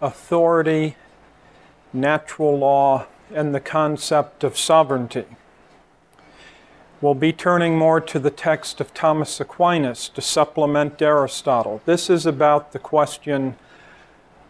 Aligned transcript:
authority, 0.00 0.96
natural 1.92 2.58
law, 2.58 3.06
and 3.34 3.54
the 3.54 3.60
concept 3.60 4.44
of 4.44 4.56
sovereignty. 4.56 5.24
We'll 7.00 7.14
be 7.14 7.32
turning 7.32 7.76
more 7.76 8.00
to 8.00 8.18
the 8.18 8.30
text 8.30 8.80
of 8.80 8.94
Thomas 8.94 9.38
Aquinas 9.40 10.08
to 10.10 10.20
supplement 10.20 11.02
Aristotle. 11.02 11.82
This 11.84 12.08
is 12.08 12.24
about 12.24 12.72
the 12.72 12.78
question 12.78 13.56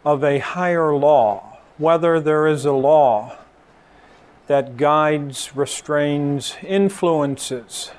of 0.04 0.22
a 0.22 0.38
higher 0.38 0.94
law, 0.94 1.58
whether 1.78 2.20
there 2.20 2.46
is 2.46 2.64
a 2.64 2.72
law 2.72 3.36
that 4.46 4.76
guides, 4.76 5.56
restrains, 5.56 6.56
influences 6.62 7.90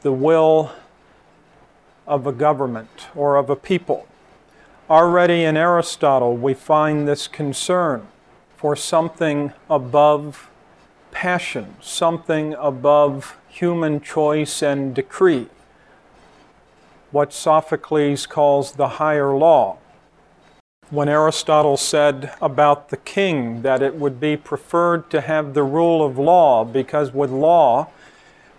the 0.00 0.12
will 0.12 0.72
of 2.06 2.26
a 2.26 2.32
government 2.32 3.08
or 3.14 3.36
of 3.36 3.50
a 3.50 3.56
people. 3.56 4.06
Already 4.88 5.42
in 5.42 5.56
Aristotle, 5.56 6.36
we 6.36 6.54
find 6.54 7.08
this 7.08 7.26
concern 7.26 8.06
for 8.56 8.76
something 8.76 9.52
above 9.68 10.48
passion, 11.10 11.74
something 11.80 12.54
above 12.54 13.36
human 13.48 14.00
choice 14.00 14.62
and 14.62 14.94
decree, 14.94 15.48
what 17.10 17.32
Sophocles 17.32 18.26
calls 18.26 18.72
the 18.72 18.90
higher 18.90 19.34
law. 19.36 19.78
When 20.90 21.08
Aristotle 21.08 21.76
said 21.76 22.32
about 22.40 22.90
the 22.90 22.96
king 22.96 23.62
that 23.62 23.82
it 23.82 23.96
would 23.96 24.20
be 24.20 24.36
preferred 24.36 25.10
to 25.10 25.20
have 25.20 25.54
the 25.54 25.64
rule 25.64 26.06
of 26.06 26.16
law, 26.16 26.64
because 26.64 27.12
with 27.12 27.32
law 27.32 27.88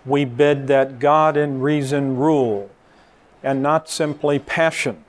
we 0.04 0.26
bid 0.26 0.66
that 0.66 0.98
God 0.98 1.38
and 1.38 1.62
reason 1.62 2.18
rule, 2.18 2.68
and 3.42 3.62
not 3.62 3.88
simply 3.88 4.38
passion. 4.38 5.06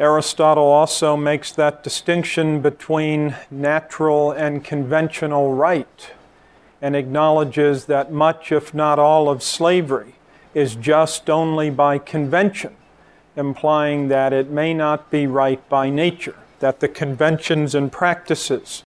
Aristotle 0.00 0.64
also 0.64 1.16
makes 1.16 1.50
that 1.52 1.82
distinction 1.82 2.60
between 2.60 3.34
natural 3.50 4.30
and 4.30 4.62
conventional 4.64 5.54
right 5.54 6.12
and 6.80 6.94
acknowledges 6.94 7.86
that 7.86 8.12
much, 8.12 8.52
if 8.52 8.72
not 8.72 9.00
all, 9.00 9.28
of 9.28 9.42
slavery 9.42 10.14
is 10.54 10.76
just 10.76 11.28
only 11.28 11.68
by 11.68 11.98
convention, 11.98 12.76
implying 13.36 14.06
that 14.06 14.32
it 14.32 14.48
may 14.50 14.72
not 14.72 15.10
be 15.10 15.26
right 15.26 15.68
by 15.68 15.90
nature, 15.90 16.36
that 16.60 16.78
the 16.78 16.88
conventions 16.88 17.74
and 17.74 17.90
practices 17.90 18.84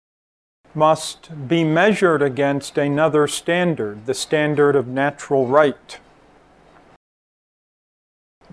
must 0.74 1.48
be 1.48 1.62
measured 1.62 2.20
against 2.20 2.76
another 2.76 3.28
standard, 3.28 4.06
the 4.06 4.14
standard 4.14 4.74
of 4.74 4.88
natural 4.88 5.46
right. 5.46 5.98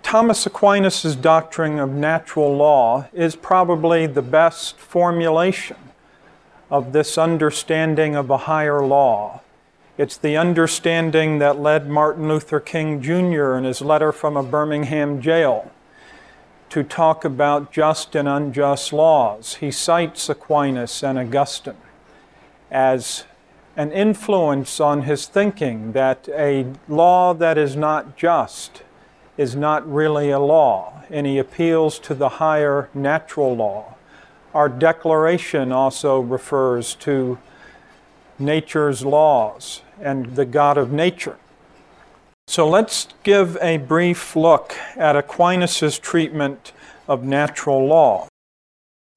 Thomas 0.04 0.46
Aquinas' 0.46 1.16
doctrine 1.16 1.80
of 1.80 1.90
natural 1.90 2.56
law 2.56 3.08
is 3.14 3.36
probably 3.36 4.06
the 4.06 4.22
best 4.22 4.78
formulation 4.78 5.78
of 6.70 6.92
this 6.92 7.18
understanding 7.18 8.16
of 8.16 8.30
a 8.30 8.38
higher 8.38 8.86
law. 8.86 9.42
It's 9.98 10.18
the 10.18 10.38
understanding 10.38 11.40
that 11.40 11.60
led 11.60 11.90
Martin 11.90 12.28
Luther 12.28 12.60
King 12.60 13.02
Jr. 13.02 13.56
in 13.56 13.64
his 13.64 13.82
letter 13.82 14.12
from 14.12 14.38
a 14.38 14.44
Birmingham 14.44 15.22
jail 15.22 15.72
to 16.70 16.84
talk 16.84 17.24
about 17.24 17.72
just 17.72 18.16
and 18.16 18.28
unjust 18.28 18.92
laws. 18.92 19.56
He 19.56 19.72
cites 19.72 20.30
Aquinas 20.30 21.04
and 21.04 21.18
Augustine 21.18 21.78
as 22.70 23.24
an 23.78 23.92
influence 23.92 24.80
on 24.80 25.04
his 25.04 25.28
thinking 25.28 25.94
that 25.94 26.28
a 26.30 26.66
law 26.88 27.34
that 27.34 27.58
is 27.58 27.76
not 27.76 28.18
just 28.18 28.84
is 29.38 29.56
not 29.56 29.92
really 29.92 30.30
a 30.30 30.40
law, 30.40 31.04
and 31.10 31.26
he 31.26 31.38
appeals 31.38 32.00
to 32.00 32.14
the 32.14 32.30
higher 32.30 32.90
natural 32.94 33.56
law. 33.56 33.96
Our 34.54 34.70
declaration 34.70 35.72
also 35.72 36.20
refers 36.20 36.94
to 36.96 37.40
nature's 38.38 39.04
laws 39.04 39.82
and 40.00 40.36
the 40.36 40.46
God 40.46 40.78
of 40.78 40.92
nature. 40.92 41.38
So 42.48 42.68
let's 42.68 43.08
give 43.24 43.58
a 43.62 43.78
brief 43.78 44.36
look 44.36 44.76
at 44.96 45.16
Aquinas' 45.16 45.98
treatment 45.98 46.72
of 47.08 47.24
natural 47.24 47.88
law. 47.88 48.28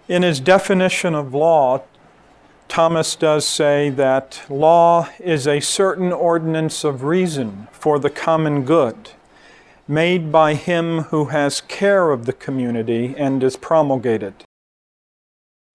In 0.09 0.22
his 0.22 0.41
definition 0.41 1.15
of 1.15 1.34
law, 1.34 1.83
Thomas 2.69 3.15
does 3.16 3.47
say 3.47 3.91
that 3.91 4.43
law 4.48 5.09
is 5.19 5.47
a 5.47 5.60
certain 5.60 6.12
ordinance 6.12 6.84
of 6.84 7.04
reason 7.04 7.69
for 7.72 7.98
the 7.98 8.10
common 8.10 8.65
good 8.65 9.10
made 9.88 10.32
by 10.32 10.54
him 10.54 11.00
who 11.04 11.26
has 11.26 11.60
care 11.62 12.10
of 12.10 12.26
the 12.26 12.32
community 12.32 13.14
and 13.16 13.42
is 13.42 13.56
promulgated. 13.56 14.34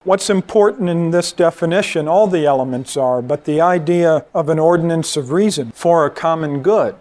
What's 0.04 0.28
important 0.28 0.88
in 0.88 1.12
this 1.12 1.32
definition, 1.32 2.08
all 2.08 2.26
the 2.26 2.44
elements 2.44 2.96
are, 2.96 3.22
but 3.22 3.44
the 3.44 3.60
idea 3.60 4.24
of 4.34 4.48
an 4.48 4.58
ordinance 4.58 5.16
of 5.16 5.30
reason 5.30 5.70
for 5.72 6.04
a 6.04 6.10
common 6.10 6.60
good 6.60 6.96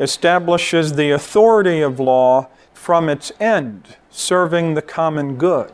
establishes 0.00 0.94
the 0.94 1.10
authority 1.10 1.80
of 1.80 2.00
law 2.00 2.48
from 2.72 3.08
its 3.08 3.30
end, 3.38 3.96
serving 4.10 4.74
the 4.74 4.82
common 4.82 5.36
good, 5.36 5.72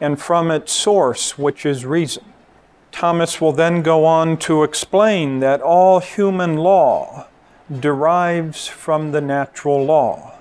and 0.00 0.20
from 0.20 0.50
its 0.50 0.72
source, 0.72 1.36
which 1.38 1.66
is 1.66 1.84
reason. 1.84 2.24
Thomas 2.92 3.40
will 3.40 3.52
then 3.52 3.82
go 3.82 4.04
on 4.04 4.36
to 4.38 4.62
explain 4.62 5.40
that 5.40 5.60
all 5.60 5.98
human 5.98 6.56
law 6.56 7.26
derives 7.80 8.66
from 8.66 9.12
the 9.12 9.20
natural 9.20 9.84
law. 9.84 10.34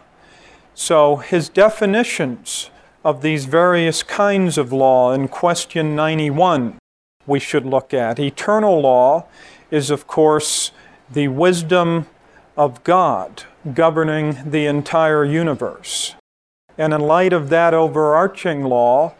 So 0.75 1.17
his 1.17 1.49
definitions 1.49 2.69
of 3.03 3.21
these 3.21 3.45
various 3.45 4.01
kinds 4.03 4.57
of 4.57 4.71
law 4.71 5.11
in 5.11 5.27
question 5.27 5.95
91 5.95 6.77
we 7.25 7.39
should 7.39 7.65
look 7.65 7.93
at. 7.93 8.19
Eternal 8.19 8.81
law 8.81 9.25
is, 9.71 9.89
of 9.89 10.07
course, 10.07 10.71
the 11.11 11.27
wisdom 11.29 12.07
of 12.57 12.83
God 12.83 13.43
governing 13.73 14.37
the 14.49 14.65
entire 14.65 15.23
universe. 15.23 16.15
And 16.77 16.93
in 16.93 17.01
light 17.01 17.33
of 17.33 17.49
that 17.49 17.73
overarching 17.73 18.63
law, 18.63 19.13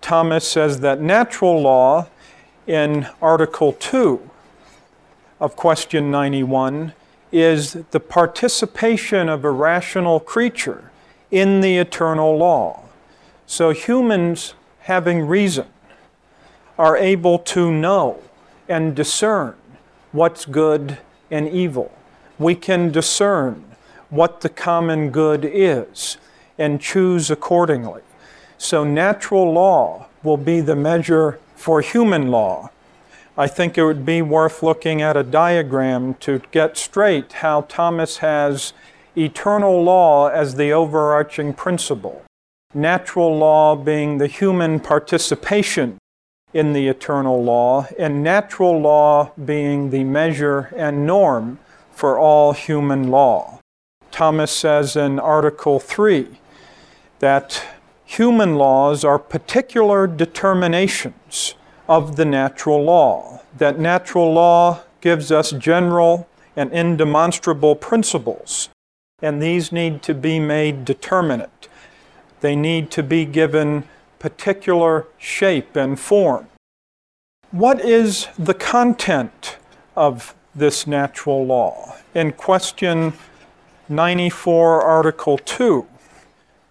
Thomas 0.00 0.48
says 0.48 0.80
that 0.80 1.00
natural 1.00 1.60
law 1.60 2.08
in 2.66 3.08
Article 3.22 3.72
2 3.72 4.30
of 5.40 5.56
question 5.56 6.10
91 6.10 6.92
is 7.32 7.74
the 7.90 8.00
participation 8.00 9.28
of 9.28 9.44
a 9.44 9.50
rational 9.50 10.20
creature 10.20 10.90
in 11.30 11.60
the 11.60 11.76
eternal 11.76 12.36
law. 12.36 12.82
So 13.46 13.70
humans, 13.70 14.54
having 14.80 15.26
reason, 15.26 15.66
are 16.78 16.96
able 16.96 17.38
to 17.38 17.70
know 17.70 18.22
and 18.68 18.94
discern 18.94 19.54
what's 20.12 20.44
good 20.44 20.98
and 21.30 21.48
evil. 21.48 21.92
We 22.38 22.54
can 22.54 22.90
discern 22.90 23.64
what 24.10 24.40
the 24.40 24.48
common 24.48 25.10
good 25.10 25.44
is 25.44 26.18
and 26.58 26.80
choose 26.80 27.30
accordingly. 27.30 28.02
So 28.58 28.84
natural 28.84 29.52
law 29.52 30.06
will 30.22 30.36
be 30.36 30.60
the 30.60 30.76
measure 30.76 31.38
for 31.54 31.80
human 31.80 32.30
law. 32.30 32.70
I 33.38 33.46
think 33.46 33.76
it 33.76 33.84
would 33.84 34.06
be 34.06 34.22
worth 34.22 34.62
looking 34.62 35.02
at 35.02 35.16
a 35.16 35.22
diagram 35.22 36.14
to 36.20 36.40
get 36.52 36.78
straight 36.78 37.34
how 37.34 37.62
Thomas 37.62 38.18
has 38.18 38.72
eternal 39.14 39.82
law 39.82 40.28
as 40.28 40.54
the 40.54 40.72
overarching 40.72 41.52
principle, 41.52 42.24
natural 42.72 43.36
law 43.36 43.76
being 43.76 44.16
the 44.16 44.26
human 44.26 44.80
participation 44.80 45.98
in 46.54 46.72
the 46.72 46.88
eternal 46.88 47.42
law, 47.44 47.86
and 47.98 48.22
natural 48.22 48.80
law 48.80 49.30
being 49.44 49.90
the 49.90 50.04
measure 50.04 50.72
and 50.74 51.06
norm 51.06 51.58
for 51.92 52.18
all 52.18 52.54
human 52.54 53.10
law. 53.10 53.60
Thomas 54.10 54.50
says 54.50 54.96
in 54.96 55.18
Article 55.18 55.78
3 55.78 56.40
that 57.18 57.62
human 58.06 58.54
laws 58.54 59.04
are 59.04 59.18
particular 59.18 60.06
determinations 60.06 61.54
of 61.88 62.16
the 62.16 62.24
natural 62.24 62.82
law. 62.82 63.40
That 63.56 63.78
natural 63.78 64.32
law 64.32 64.82
gives 65.00 65.30
us 65.30 65.52
general 65.52 66.28
and 66.56 66.72
indemonstrable 66.72 67.76
principles, 67.76 68.68
and 69.20 69.42
these 69.42 69.72
need 69.72 70.02
to 70.02 70.14
be 70.14 70.40
made 70.40 70.84
determinate. 70.84 71.68
They 72.40 72.56
need 72.56 72.90
to 72.92 73.02
be 73.02 73.24
given 73.24 73.84
particular 74.18 75.06
shape 75.18 75.76
and 75.76 75.98
form. 75.98 76.48
What 77.50 77.80
is 77.80 78.28
the 78.38 78.54
content 78.54 79.56
of 79.94 80.34
this 80.54 80.86
natural 80.86 81.44
law? 81.44 81.96
In 82.14 82.32
question 82.32 83.12
94, 83.88 84.82
Article 84.82 85.38
2, 85.38 85.86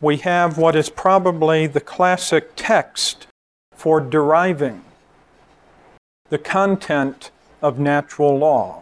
we 0.02 0.18
have 0.18 0.58
what 0.58 0.76
is 0.76 0.90
probably 0.90 1.66
the 1.68 1.80
classic 1.80 2.52
text 2.56 3.28
for 3.72 4.02
deriving 4.02 4.84
the 6.30 6.38
content 6.40 7.30
of 7.62 7.78
natural 7.78 8.36
law. 8.36 8.82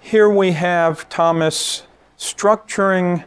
Here 0.00 0.28
we 0.28 0.52
have 0.52 1.06
Thomas 1.10 1.82
structuring 2.18 3.24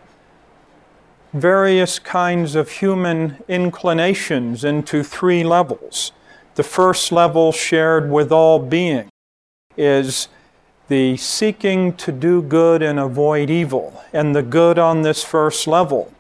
various 1.34 2.00
kinds 2.00 2.56
of 2.56 2.72
human 2.72 3.38
inclinations 3.48 4.64
into 4.64 5.04
three 5.04 5.44
levels. 5.44 6.14
The 6.56 6.64
first 6.64 7.12
level, 7.12 7.52
shared 7.52 8.10
with 8.10 8.32
all 8.32 8.58
being, 8.58 9.10
is 9.78 10.28
the 10.88 11.18
seeking 11.18 11.94
to 11.98 12.12
do 12.12 12.42
good 12.42 12.82
and 12.82 13.00
avoid 13.00 13.52
evil. 13.52 14.02
And 14.12 14.36
the 14.36 14.42
good 14.42 14.80
on 14.80 15.04
this 15.04 15.24
first 15.24 15.68
level 15.68 16.12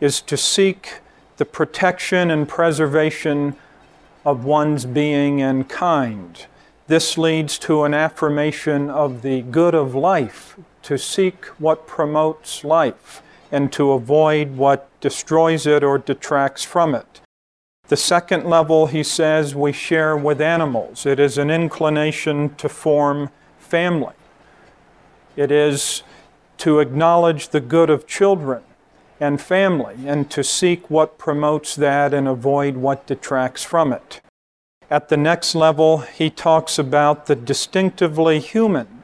is 0.00 0.20
to 0.22 0.36
seek 0.36 0.98
the 1.36 1.44
protection 1.44 2.32
and 2.32 2.48
preservation 2.48 3.54
of 4.28 4.44
one's 4.44 4.84
being 4.84 5.40
and 5.40 5.70
kind. 5.70 6.44
This 6.86 7.16
leads 7.16 7.58
to 7.60 7.84
an 7.84 7.94
affirmation 7.94 8.90
of 8.90 9.22
the 9.22 9.40
good 9.40 9.74
of 9.74 9.94
life, 9.94 10.58
to 10.82 10.98
seek 10.98 11.46
what 11.58 11.86
promotes 11.86 12.62
life 12.62 13.22
and 13.50 13.72
to 13.72 13.92
avoid 13.92 14.58
what 14.58 14.88
destroys 15.00 15.66
it 15.66 15.82
or 15.82 15.96
detracts 15.96 16.62
from 16.62 16.94
it. 16.94 17.22
The 17.88 17.96
second 17.96 18.44
level, 18.44 18.88
he 18.88 19.02
says, 19.02 19.54
we 19.54 19.72
share 19.72 20.14
with 20.14 20.42
animals. 20.42 21.06
It 21.06 21.18
is 21.18 21.38
an 21.38 21.50
inclination 21.50 22.54
to 22.56 22.68
form 22.68 23.30
family. 23.58 24.14
It 25.36 25.50
is 25.50 26.02
to 26.58 26.80
acknowledge 26.80 27.48
the 27.48 27.60
good 27.60 27.88
of 27.88 28.06
children 28.06 28.62
and 29.20 29.40
family 29.40 29.96
and 30.06 30.30
to 30.30 30.44
seek 30.44 30.88
what 30.90 31.18
promotes 31.18 31.74
that 31.76 32.14
and 32.14 32.28
avoid 32.28 32.76
what 32.76 33.06
detracts 33.06 33.64
from 33.64 33.92
it. 33.92 34.20
At 34.90 35.08
the 35.08 35.16
next 35.16 35.54
level, 35.54 35.98
he 35.98 36.30
talks 36.30 36.78
about 36.78 37.26
the 37.26 37.36
distinctively 37.36 38.40
human 38.40 39.02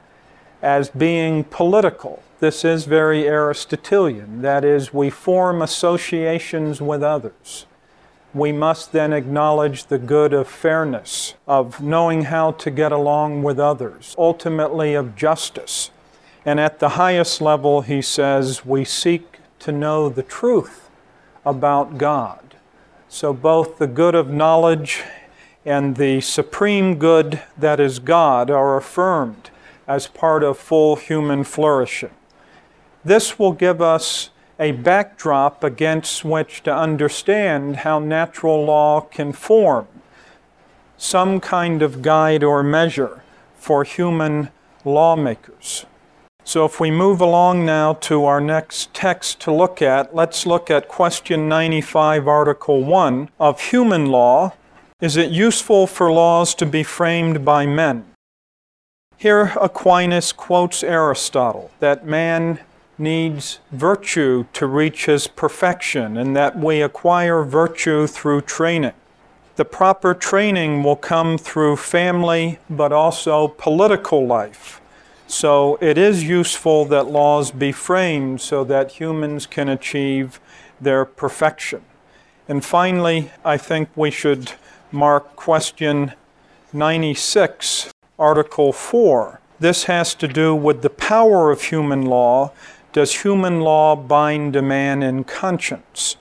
as 0.62 0.88
being 0.88 1.44
political 1.44 2.22
this 2.44 2.62
is 2.62 2.84
very 2.84 3.26
Aristotelian. 3.26 4.42
That 4.42 4.66
is, 4.66 4.92
we 4.92 5.08
form 5.08 5.62
associations 5.62 6.78
with 6.78 7.02
others. 7.02 7.64
We 8.34 8.52
must 8.52 8.92
then 8.92 9.14
acknowledge 9.14 9.86
the 9.86 9.96
good 9.96 10.34
of 10.34 10.46
fairness, 10.46 11.36
of 11.46 11.80
knowing 11.80 12.24
how 12.24 12.50
to 12.52 12.70
get 12.70 12.92
along 12.92 13.44
with 13.44 13.58
others, 13.58 14.14
ultimately 14.18 14.92
of 14.92 15.16
justice. 15.16 15.90
And 16.44 16.60
at 16.60 16.80
the 16.80 16.90
highest 16.90 17.40
level, 17.40 17.80
he 17.80 18.02
says, 18.02 18.66
we 18.66 18.84
seek 18.84 19.33
to 19.64 19.72
know 19.72 20.10
the 20.10 20.22
truth 20.22 20.90
about 21.44 21.96
God. 21.96 22.54
So 23.08 23.32
both 23.32 23.78
the 23.78 23.86
good 23.86 24.14
of 24.14 24.28
knowledge 24.28 25.02
and 25.64 25.96
the 25.96 26.20
supreme 26.20 26.98
good 26.98 27.40
that 27.56 27.80
is 27.80 27.98
God 27.98 28.50
are 28.50 28.76
affirmed 28.76 29.48
as 29.88 30.06
part 30.06 30.42
of 30.42 30.58
full 30.58 30.96
human 30.96 31.44
flourishing. 31.44 32.10
This 33.02 33.38
will 33.38 33.52
give 33.52 33.80
us 33.80 34.28
a 34.58 34.72
backdrop 34.72 35.64
against 35.64 36.26
which 36.26 36.62
to 36.64 36.74
understand 36.74 37.76
how 37.76 37.98
natural 37.98 38.66
law 38.66 39.00
can 39.00 39.32
form 39.32 39.88
some 40.98 41.40
kind 41.40 41.80
of 41.80 42.02
guide 42.02 42.44
or 42.44 42.62
measure 42.62 43.22
for 43.56 43.82
human 43.82 44.50
lawmakers. 44.84 45.86
So, 46.46 46.66
if 46.66 46.78
we 46.78 46.90
move 46.90 47.22
along 47.22 47.64
now 47.64 47.94
to 47.94 48.26
our 48.26 48.40
next 48.40 48.92
text 48.92 49.40
to 49.40 49.52
look 49.52 49.80
at, 49.80 50.14
let's 50.14 50.44
look 50.44 50.70
at 50.70 50.88
question 50.88 51.48
95, 51.48 52.28
Article 52.28 52.84
1 52.84 53.30
of 53.40 53.60
human 53.60 54.06
law. 54.06 54.52
Is 55.00 55.16
it 55.16 55.30
useful 55.30 55.86
for 55.86 56.12
laws 56.12 56.54
to 56.56 56.66
be 56.66 56.82
framed 56.82 57.46
by 57.46 57.64
men? 57.64 58.04
Here, 59.16 59.54
Aquinas 59.58 60.32
quotes 60.32 60.82
Aristotle 60.82 61.70
that 61.80 62.06
man 62.06 62.60
needs 62.98 63.60
virtue 63.72 64.44
to 64.52 64.66
reach 64.66 65.06
his 65.06 65.26
perfection, 65.26 66.18
and 66.18 66.36
that 66.36 66.58
we 66.58 66.82
acquire 66.82 67.42
virtue 67.42 68.06
through 68.06 68.42
training. 68.42 68.92
The 69.56 69.64
proper 69.64 70.12
training 70.12 70.82
will 70.82 70.96
come 70.96 71.38
through 71.38 71.76
family, 71.76 72.58
but 72.68 72.92
also 72.92 73.48
political 73.48 74.26
life. 74.26 74.80
So 75.26 75.78
it 75.80 75.98
is 75.98 76.24
useful 76.24 76.84
that 76.86 77.06
laws 77.06 77.50
be 77.50 77.72
framed 77.72 78.40
so 78.40 78.64
that 78.64 78.92
humans 78.92 79.46
can 79.46 79.68
achieve 79.68 80.40
their 80.80 81.04
perfection. 81.04 81.82
And 82.48 82.64
finally, 82.64 83.30
I 83.44 83.56
think 83.56 83.88
we 83.96 84.10
should 84.10 84.52
mark 84.92 85.34
question 85.36 86.12
96, 86.72 87.92
Article 88.18 88.72
4. 88.72 89.40
This 89.60 89.84
has 89.84 90.14
to 90.16 90.28
do 90.28 90.54
with 90.54 90.82
the 90.82 90.90
power 90.90 91.50
of 91.50 91.62
human 91.62 92.02
law 92.02 92.52
does 92.94 93.22
human 93.22 93.60
law 93.60 93.96
bind 93.96 94.54
a 94.54 94.62
man 94.62 95.02
in 95.02 95.24
conscience? 95.24 96.16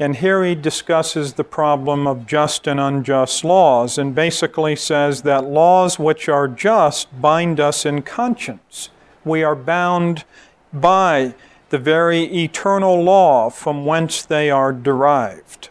And 0.00 0.16
here 0.16 0.42
he 0.42 0.54
discusses 0.54 1.34
the 1.34 1.44
problem 1.44 2.06
of 2.06 2.26
just 2.26 2.66
and 2.66 2.80
unjust 2.80 3.44
laws 3.44 3.98
and 3.98 4.14
basically 4.14 4.74
says 4.74 5.20
that 5.22 5.44
laws 5.44 5.98
which 5.98 6.26
are 6.26 6.48
just 6.48 7.20
bind 7.20 7.60
us 7.60 7.84
in 7.84 8.00
conscience. 8.00 8.88
We 9.26 9.42
are 9.42 9.54
bound 9.54 10.24
by 10.72 11.34
the 11.68 11.78
very 11.78 12.22
eternal 12.22 13.02
law 13.02 13.50
from 13.50 13.84
whence 13.84 14.22
they 14.22 14.50
are 14.50 14.72
derived. 14.72 15.68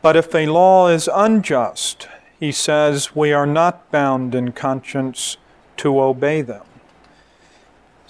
But 0.00 0.16
if 0.16 0.34
a 0.34 0.46
law 0.46 0.88
is 0.88 1.06
unjust, 1.12 2.08
he 2.40 2.50
says 2.50 3.14
we 3.14 3.30
are 3.30 3.46
not 3.46 3.90
bound 3.92 4.34
in 4.34 4.52
conscience 4.52 5.36
to 5.76 6.00
obey 6.00 6.40
them. 6.40 6.67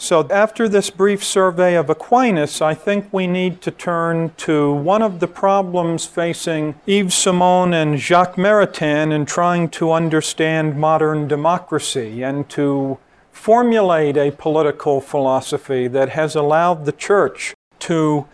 So, 0.00 0.25
after 0.31 0.69
this 0.69 0.91
brief 0.91 1.25
survey 1.25 1.75
of 1.75 1.91
Aquinas, 1.91 2.62
I 2.62 2.73
think 2.73 3.12
we 3.12 3.27
need 3.27 3.61
to 3.62 3.73
turn 3.73 4.31
to 4.37 4.73
one 4.73 5.03
of 5.03 5.19
the 5.19 5.27
problems 5.27 6.06
facing 6.06 6.77
Yves 6.87 7.15
Simon 7.15 7.75
and 7.75 7.99
Jacques 7.99 8.37
Maritain 8.37 9.12
in 9.12 9.26
trying 9.26 9.69
to 9.71 9.90
understand 9.90 10.78
modern 10.78 11.26
democracy 11.26 12.23
and 12.23 12.49
to 12.50 12.99
formulate 13.33 14.17
a 14.17 14.31
political 14.31 15.00
philosophy 15.00 15.88
that 15.88 16.11
has 16.11 16.37
allowed 16.37 16.85
the 16.85 16.93
church 16.93 17.57
to 17.81 18.28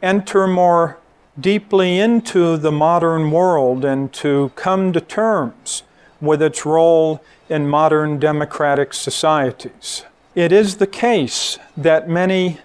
enter 0.00 0.46
more 0.46 0.96
deeply 1.40 1.98
into 1.98 2.56
the 2.56 2.70
modern 2.70 3.32
world 3.32 3.84
and 3.84 4.12
to 4.12 4.52
come 4.54 4.92
to 4.92 5.00
terms 5.00 5.82
with 6.20 6.40
its 6.40 6.64
role 6.64 7.20
in 7.48 7.68
modern 7.68 8.20
democratic 8.20 8.94
societies. 8.94 10.04
It 10.34 10.52
is 10.52 10.76
the 10.76 10.86
case 10.86 11.58
that 11.76 12.08
many 12.08 12.58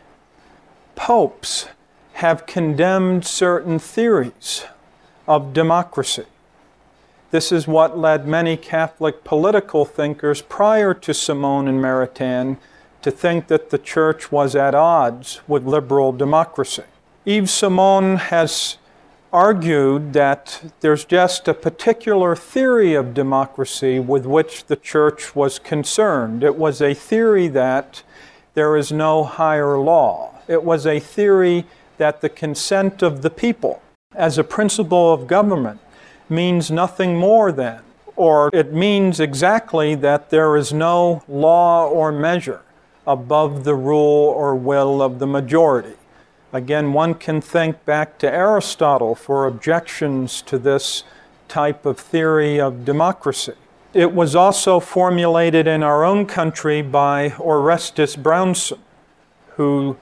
popes 0.95 1.67
have 2.13 2.45
condemned 2.45 3.25
certain 3.25 3.79
theories 3.79 4.65
of 5.27 5.51
democracy. 5.51 6.25
This 7.31 7.51
is 7.51 7.67
what 7.67 7.97
led 7.97 8.27
many 8.27 8.55
Catholic 8.55 9.23
political 9.23 9.83
thinkers 9.83 10.43
prior 10.43 10.93
to 10.93 11.13
Simon 11.13 11.67
and 11.67 11.81
Maritain 11.81 12.57
to 13.01 13.09
think 13.09 13.47
that 13.47 13.71
the 13.71 13.79
church 13.79 14.31
was 14.31 14.55
at 14.55 14.75
odds 14.75 15.41
with 15.47 15.65
liberal 15.65 16.11
democracy. 16.11 16.83
Yves 17.25 17.49
Simon 17.49 18.17
has 18.17 18.77
argued 19.35 20.13
that 20.13 20.71
there's 20.79 21.03
just 21.03 21.45
a 21.49 21.53
particular 21.53 22.37
theory 22.37 22.93
of 22.93 23.13
democracy 23.13 23.99
with 23.99 24.25
which 24.25 24.63
the 24.67 24.77
church 24.77 25.35
was 25.35 25.59
concerned. 25.59 26.41
It 26.41 26.55
was 26.55 26.81
a 26.81 26.93
theory 26.93 27.49
that 27.49 28.01
there 28.53 28.77
is 28.77 28.93
no 28.93 29.25
higher 29.25 29.77
law. 29.77 30.39
It 30.47 30.63
was 30.63 30.87
a 30.87 31.01
theory 31.01 31.65
that 31.97 32.21
the 32.21 32.29
consent 32.29 33.03
of 33.03 33.23
the 33.23 33.29
people 33.29 33.81
as 34.15 34.37
a 34.37 34.43
principle 34.45 35.11
of 35.11 35.27
government 35.27 35.81
means 36.29 36.71
nothing 36.71 37.17
more 37.17 37.51
than, 37.51 37.81
or 38.15 38.49
it 38.53 38.71
means 38.71 39.19
exactly 39.19 39.95
that 39.95 40.29
there 40.29 40.55
is 40.55 40.71
no 40.71 41.21
law 41.27 41.85
or 41.89 42.09
measure 42.09 42.61
above 43.05 43.65
the 43.65 43.75
rule 43.75 44.29
or 44.29 44.55
will 44.55 45.01
of 45.01 45.19
the 45.19 45.27
majority. 45.27 45.97
Again, 46.55 46.93
one 46.93 47.15
can 47.15 47.41
think 47.41 47.83
back 47.83 48.17
to 48.19 48.33
Aristotle 48.33 49.13
for 49.13 49.45
objections 49.45 50.41
to 50.43 50.57
this 50.57 51.03
type 51.49 51.85
of 51.85 51.99
theory 51.99 52.61
of 52.61 52.85
democracy. 52.85 53.55
It 53.93 54.13
was 54.13 54.37
also 54.37 54.79
formulated 54.79 55.67
in 55.67 55.83
our 55.83 56.05
own 56.05 56.25
country 56.25 56.81
by 56.81 57.33
Orestes 57.37 58.15
Brownson, 58.15 58.79
who 59.57 59.97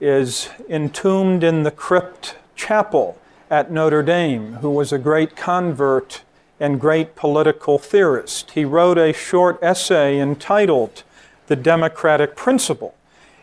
is 0.00 0.50
entombed 0.68 1.42
in 1.42 1.64
the 1.64 1.72
crypt 1.72 2.36
chapel 2.54 3.18
at 3.50 3.72
Notre 3.72 4.04
Dame, 4.04 4.58
who 4.60 4.70
was 4.70 4.92
a 4.92 4.98
great 4.98 5.34
convert 5.34 6.22
and 6.60 6.80
great 6.80 7.16
political 7.16 7.76
theorist. 7.76 8.52
He 8.52 8.64
wrote 8.64 8.98
a 8.98 9.12
short 9.12 9.58
essay 9.60 10.20
entitled 10.20 11.02
The 11.48 11.56
Democratic 11.56 12.36
Principle, 12.36 12.94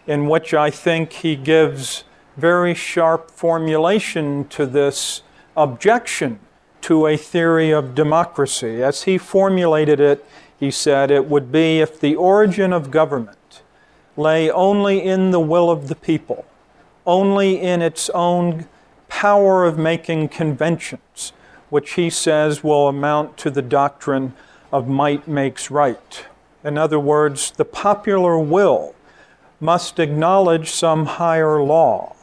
in 0.08 0.30
which 0.30 0.54
I 0.54 0.70
think 0.70 1.12
he 1.12 1.36
gives 1.36 2.06
very 2.38 2.74
sharp 2.74 3.32
formulation 3.32 4.48
to 4.50 4.65
this 4.65 5.22
objection 5.56 6.39
to 6.82 7.08
a 7.08 7.18
theory 7.18 7.72
of 7.72 7.96
democracy. 7.96 8.84
As 8.84 9.04
he 9.04 9.18
formulated 9.18 10.00
it, 10.00 10.25
he 10.60 10.72
said 10.72 11.12
it 11.12 11.25
would 11.27 11.51
be 11.51 11.80
if 11.80 12.00
the 12.00 12.15
origin 12.15 12.72
of 12.72 12.92
government 12.92 13.62
lay 14.18 14.50
only 14.50 15.01
in 15.01 15.32
the 15.32 15.39
will 15.39 15.70
of 15.70 15.88
the 15.88 15.96
people, 15.96 16.46
only 17.06 17.60
in 17.60 17.82
its 17.82 18.10
own 18.12 18.68
power 19.08 19.65
of 19.65 19.77
making 19.77 20.30
conventions, 20.30 21.34
which 21.70 21.94
he 21.94 22.10
says 22.10 22.63
will 22.63 22.88
amount 22.88 23.38
to 23.38 23.50
the 23.50 23.62
doctrine 23.62 24.34
of 24.72 24.88
might 24.88 25.27
makes 25.27 25.72
right. 25.72 26.25
In 26.63 26.77
other 26.77 27.00
words, 27.00 27.51
the 27.51 27.65
popular 27.65 28.38
will 28.39 28.96
must 29.60 30.00
acknowledge 30.00 30.72
some 30.72 31.06
higher 31.06 31.62
law. 31.62 32.14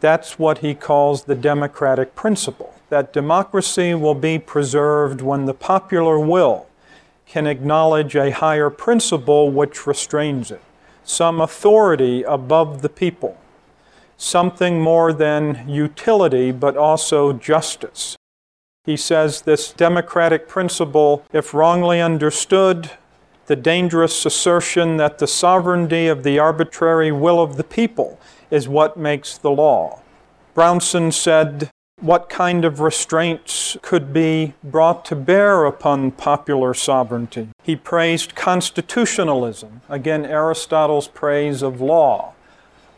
That's 0.00 0.38
what 0.38 0.58
he 0.58 0.74
calls 0.74 1.24
the 1.24 1.34
democratic 1.34 2.14
principle 2.14 2.74
that 2.88 3.12
democracy 3.12 3.94
will 3.94 4.14
be 4.14 4.38
preserved 4.38 5.20
when 5.20 5.44
the 5.44 5.54
popular 5.54 6.18
will 6.18 6.66
can 7.26 7.46
acknowledge 7.46 8.16
a 8.16 8.30
higher 8.30 8.70
principle 8.70 9.50
which 9.50 9.86
restrains 9.86 10.50
it, 10.50 10.62
some 11.04 11.40
authority 11.40 12.22
above 12.22 12.80
the 12.80 12.88
people, 12.88 13.36
something 14.16 14.80
more 14.80 15.12
than 15.12 15.68
utility 15.68 16.50
but 16.50 16.76
also 16.76 17.34
justice. 17.34 18.16
He 18.84 18.96
says 18.96 19.42
this 19.42 19.70
democratic 19.72 20.48
principle, 20.48 21.22
if 21.32 21.52
wrongly 21.52 22.00
understood, 22.00 22.92
the 23.44 23.56
dangerous 23.56 24.24
assertion 24.24 24.96
that 24.96 25.18
the 25.18 25.26
sovereignty 25.26 26.06
of 26.06 26.22
the 26.22 26.38
arbitrary 26.38 27.12
will 27.12 27.40
of 27.42 27.58
the 27.58 27.64
people 27.64 28.18
is 28.50 28.68
what 28.68 28.96
makes 28.96 29.38
the 29.38 29.50
law. 29.50 30.00
Brownson 30.54 31.12
said, 31.12 31.70
what 32.00 32.28
kind 32.28 32.64
of 32.64 32.78
restraints 32.78 33.76
could 33.82 34.12
be 34.12 34.54
brought 34.62 35.04
to 35.04 35.16
bear 35.16 35.64
upon 35.64 36.12
popular 36.12 36.72
sovereignty. 36.72 37.48
He 37.64 37.74
praised 37.74 38.36
constitutionalism, 38.36 39.80
again, 39.88 40.24
Aristotle's 40.24 41.08
praise 41.08 41.60
of 41.60 41.80
law. 41.80 42.34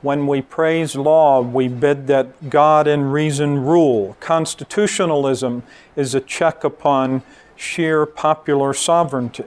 When 0.02 0.26
we 0.26 0.42
praise 0.42 0.96
law, 0.96 1.40
we 1.40 1.68
bid 1.68 2.06
that 2.08 2.50
God 2.50 2.86
and 2.86 3.12
reason 3.12 3.64
rule. 3.64 4.16
Constitutionalism 4.20 5.62
is 5.96 6.14
a 6.14 6.20
check 6.20 6.62
upon 6.64 7.22
sheer 7.56 8.06
popular 8.06 8.72
sovereignty. 8.72 9.44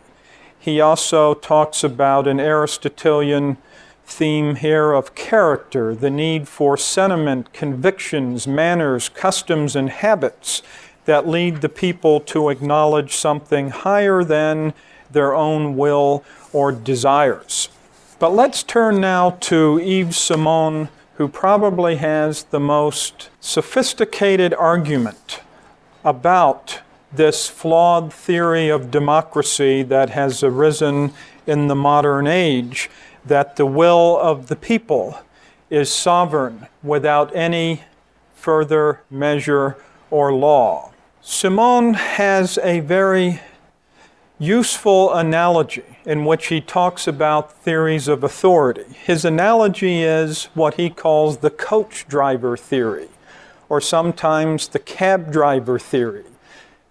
He 0.59 0.79
also 0.79 1.33
talks 1.33 1.83
about 1.83 2.27
an 2.27 2.39
Aristotelian 2.39 3.57
theme 4.05 4.55
here 4.55 4.93
of 4.93 5.15
character, 5.15 5.95
the 5.95 6.09
need 6.09 6.47
for 6.47 6.77
sentiment, 6.77 7.53
convictions, 7.53 8.47
manners, 8.47 9.09
customs, 9.09 9.75
and 9.75 9.89
habits 9.89 10.61
that 11.05 11.27
lead 11.27 11.61
the 11.61 11.69
people 11.69 12.19
to 12.19 12.49
acknowledge 12.49 13.15
something 13.15 13.69
higher 13.69 14.23
than 14.23 14.73
their 15.11 15.33
own 15.33 15.75
will 15.75 16.23
or 16.51 16.71
desires. 16.71 17.69
But 18.19 18.33
let's 18.33 18.63
turn 18.63 19.01
now 19.01 19.31
to 19.41 19.79
Yves 19.79 20.17
Simon, 20.17 20.89
who 21.15 21.27
probably 21.27 21.97
has 21.97 22.43
the 22.43 22.59
most 22.59 23.29
sophisticated 23.39 24.53
argument 24.53 25.41
about 26.03 26.81
this 27.11 27.47
flawed 27.47 28.11
theory 28.11 28.69
of 28.69 28.89
democracy 28.89 29.83
that 29.83 30.09
has 30.11 30.43
arisen 30.43 31.13
in 31.45 31.67
the 31.67 31.75
modern 31.75 32.27
age 32.27 32.89
that 33.25 33.55
the 33.55 33.65
will 33.65 34.17
of 34.19 34.47
the 34.47 34.55
people 34.55 35.17
is 35.69 35.91
sovereign 35.91 36.67
without 36.81 37.35
any 37.35 37.83
further 38.35 39.01
measure 39.09 39.77
or 40.11 40.33
law. 40.33 40.91
Simon 41.21 41.93
has 41.93 42.59
a 42.61 42.81
very 42.81 43.39
useful 44.37 45.13
analogy 45.13 45.85
in 46.05 46.25
which 46.25 46.47
he 46.47 46.59
talks 46.59 47.07
about 47.07 47.53
theories 47.53 48.09
of 48.09 48.23
authority. 48.23 48.83
His 49.05 49.23
analogy 49.23 50.03
is 50.03 50.45
what 50.53 50.73
he 50.73 50.89
calls 50.89 51.37
the 51.37 51.49
coach 51.49 52.05
driver 52.07 52.57
theory, 52.57 53.07
or 53.69 53.79
sometimes 53.79 54.67
the 54.67 54.79
cab 54.79 55.31
driver 55.31 55.79
theory. 55.79 56.25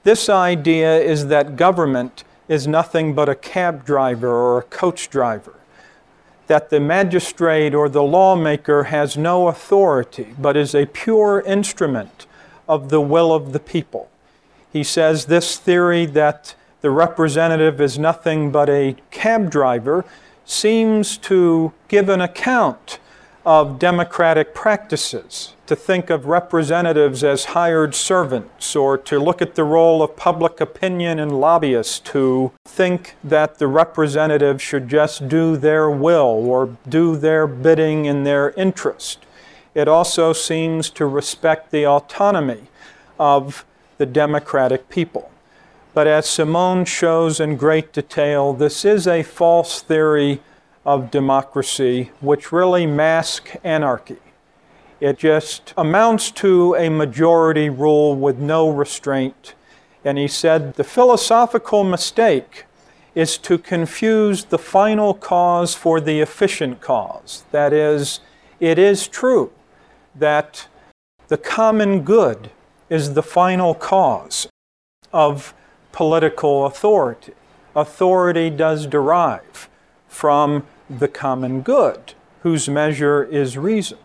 This 0.02 0.28
idea 0.28 0.98
is 0.98 1.26
that 1.26 1.56
government 1.56 2.24
is 2.48 2.66
nothing 2.66 3.14
but 3.14 3.28
a 3.28 3.34
cab 3.34 3.84
driver 3.84 4.30
or 4.30 4.58
a 4.58 4.62
coach 4.62 5.10
driver 5.10 5.54
that 6.52 6.68
the 6.68 6.78
magistrate 6.78 7.74
or 7.74 7.88
the 7.88 8.02
lawmaker 8.02 8.82
has 8.82 9.16
no 9.16 9.48
authority, 9.48 10.34
but 10.38 10.54
is 10.54 10.74
a 10.74 10.84
pure 10.84 11.40
instrument 11.46 12.26
of 12.68 12.90
the 12.90 13.00
will 13.00 13.32
of 13.32 13.54
the 13.54 13.58
people. 13.58 14.10
He 14.70 14.84
says 14.84 15.24
this 15.24 15.56
theory 15.56 16.04
that 16.04 16.54
the 16.82 16.90
representative 16.90 17.80
is 17.80 17.98
nothing 17.98 18.50
but 18.52 18.68
a 18.68 18.96
cab 19.10 19.50
driver 19.50 20.04
seems 20.44 21.16
to 21.16 21.72
give 21.88 22.10
an 22.10 22.20
account 22.20 22.98
of 23.46 23.78
democratic 23.78 24.52
practices, 24.52 25.54
to 25.72 25.76
think 25.76 26.10
of 26.10 26.26
representatives 26.26 27.24
as 27.24 27.46
hired 27.46 27.94
servants, 27.94 28.76
or 28.76 28.98
to 28.98 29.18
look 29.18 29.40
at 29.40 29.54
the 29.54 29.64
role 29.64 30.02
of 30.02 30.16
public 30.16 30.60
opinion 30.60 31.18
and 31.18 31.40
lobbyists 31.40 31.98
to 31.98 32.52
think 32.66 33.14
that 33.24 33.58
the 33.58 33.66
representative 33.66 34.60
should 34.60 34.86
just 34.86 35.28
do 35.28 35.56
their 35.56 35.90
will 35.90 36.46
or 36.46 36.76
do 36.86 37.16
their 37.16 37.46
bidding 37.46 38.04
in 38.04 38.24
their 38.24 38.50
interest. 38.50 39.24
It 39.74 39.88
also 39.88 40.34
seems 40.34 40.90
to 40.90 41.06
respect 41.06 41.70
the 41.70 41.86
autonomy 41.86 42.64
of 43.18 43.64
the 43.96 44.04
democratic 44.04 44.90
people. 44.90 45.30
But 45.94 46.06
as 46.06 46.28
Simon 46.28 46.84
shows 46.84 47.40
in 47.40 47.56
great 47.56 47.94
detail, 47.94 48.52
this 48.52 48.84
is 48.84 49.06
a 49.06 49.22
false 49.22 49.80
theory 49.80 50.42
of 50.84 51.10
democracy, 51.10 52.10
which 52.20 52.52
really 52.52 52.84
masks 52.84 53.56
anarchy. 53.64 54.18
It 55.02 55.18
just 55.18 55.74
amounts 55.76 56.30
to 56.42 56.76
a 56.76 56.88
majority 56.88 57.68
rule 57.68 58.14
with 58.14 58.38
no 58.38 58.70
restraint. 58.70 59.56
And 60.04 60.16
he 60.16 60.28
said 60.28 60.74
the 60.74 60.84
philosophical 60.84 61.82
mistake 61.82 62.66
is 63.12 63.36
to 63.38 63.58
confuse 63.58 64.44
the 64.44 64.60
final 64.60 65.12
cause 65.12 65.74
for 65.74 66.00
the 66.00 66.20
efficient 66.20 66.80
cause. 66.80 67.42
That 67.50 67.72
is, 67.72 68.20
it 68.60 68.78
is 68.78 69.08
true 69.08 69.50
that 70.14 70.68
the 71.26 71.36
common 71.36 72.02
good 72.02 72.52
is 72.88 73.14
the 73.14 73.24
final 73.24 73.74
cause 73.74 74.46
of 75.12 75.52
political 75.90 76.64
authority. 76.64 77.32
Authority 77.74 78.50
does 78.50 78.86
derive 78.86 79.68
from 80.06 80.64
the 80.88 81.08
common 81.08 81.62
good, 81.62 82.14
whose 82.44 82.68
measure 82.68 83.24
is 83.24 83.58
reason. 83.58 83.98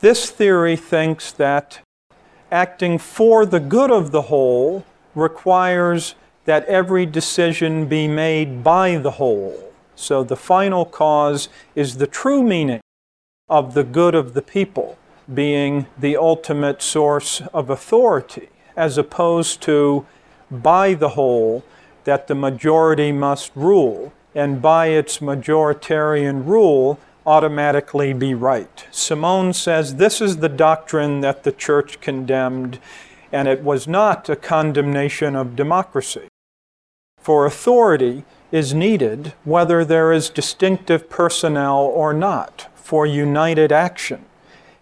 This 0.00 0.30
theory 0.30 0.76
thinks 0.76 1.30
that 1.32 1.80
acting 2.50 2.96
for 2.96 3.44
the 3.44 3.60
good 3.60 3.90
of 3.90 4.12
the 4.12 4.22
whole 4.22 4.86
requires 5.14 6.14
that 6.46 6.64
every 6.64 7.04
decision 7.04 7.86
be 7.86 8.08
made 8.08 8.64
by 8.64 8.96
the 8.96 9.12
whole. 9.12 9.72
So 9.94 10.24
the 10.24 10.36
final 10.36 10.86
cause 10.86 11.50
is 11.74 11.98
the 11.98 12.06
true 12.06 12.42
meaning 12.42 12.80
of 13.50 13.74
the 13.74 13.84
good 13.84 14.14
of 14.14 14.32
the 14.32 14.40
people 14.40 14.96
being 15.32 15.84
the 15.98 16.16
ultimate 16.16 16.80
source 16.80 17.42
of 17.52 17.68
authority, 17.68 18.48
as 18.76 18.96
opposed 18.96 19.60
to 19.62 20.06
by 20.50 20.94
the 20.94 21.10
whole 21.10 21.62
that 22.04 22.26
the 22.26 22.34
majority 22.34 23.12
must 23.12 23.52
rule 23.54 24.14
and 24.34 24.62
by 24.62 24.86
its 24.86 25.18
majoritarian 25.18 26.46
rule 26.46 26.98
automatically 27.26 28.12
be 28.12 28.34
right. 28.34 28.86
Simon 28.90 29.52
says 29.52 29.96
this 29.96 30.20
is 30.20 30.38
the 30.38 30.48
doctrine 30.48 31.20
that 31.20 31.44
the 31.44 31.52
church 31.52 32.00
condemned, 32.00 32.78
and 33.32 33.48
it 33.48 33.62
was 33.62 33.86
not 33.86 34.28
a 34.28 34.36
condemnation 34.36 35.36
of 35.36 35.56
democracy. 35.56 36.28
For 37.18 37.46
authority 37.46 38.24
is 38.50 38.74
needed 38.74 39.34
whether 39.44 39.84
there 39.84 40.12
is 40.12 40.30
distinctive 40.30 41.08
personnel 41.08 41.78
or 41.78 42.12
not, 42.12 42.68
for 42.74 43.06
united 43.06 43.70
action, 43.70 44.24